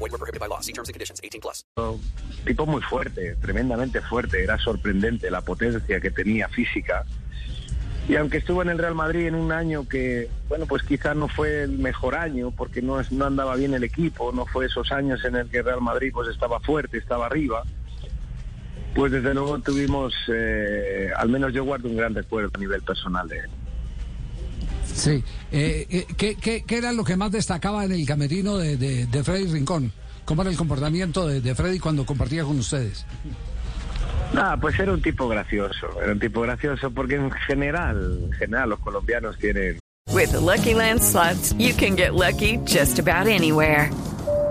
[0.00, 0.60] Void were prohibited by law.
[0.60, 1.20] See terms and conditions.
[1.22, 1.64] 18 plus.
[2.44, 7.04] tipo muy fuerte, tremendamente fuerte, era sorprendente la potencia que tenía física.
[8.08, 11.28] Y aunque estuvo en el Real Madrid en un año que, bueno, pues quizás no
[11.28, 15.24] fue el mejor año porque no, no andaba bien el equipo, no fue esos años
[15.24, 17.62] en el que Real Madrid pues estaba fuerte, estaba arriba,
[18.94, 23.28] pues desde luego tuvimos, eh, al menos yo guardo un gran recuerdo a nivel personal
[23.28, 23.50] de él.
[25.00, 25.24] Sí.
[25.50, 29.06] Eh, eh, ¿qué, qué, qué era lo que más destacaba en el camerino de, de,
[29.06, 29.92] de Freddy Rincón?
[30.26, 33.06] ¿Cómo era el comportamiento de, de Freddy cuando compartía con ustedes?
[34.34, 38.68] Nada, pues era un tipo gracioso, era un tipo gracioso porque en general, en general
[38.70, 39.78] los colombianos tienen
[40.12, 43.90] With the Lucky Land slots, you can get lucky just about anywhere.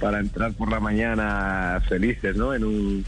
[0.00, 2.54] para entrar por la mañana felices, ¿no?
[2.54, 3.04] En un,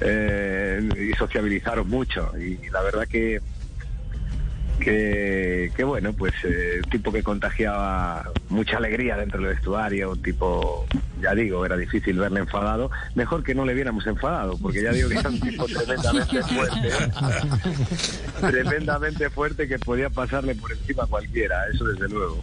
[0.00, 2.32] eh, y sociabilizaros mucho.
[2.38, 3.40] Y la verdad que,
[4.78, 10.22] que, que bueno, pues eh, un tipo que contagiaba mucha alegría dentro del vestuario, un
[10.22, 10.86] tipo,
[11.20, 12.90] ya digo, era difícil verle enfadado.
[13.14, 16.90] Mejor que no le viéramos enfadado, porque ya digo que era un tipo tremendamente fuerte.
[18.40, 22.42] tremendamente fuerte que podía pasarle por encima a cualquiera, eso desde luego.